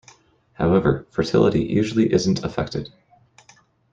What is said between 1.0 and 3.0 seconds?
fertility usually isn't affected.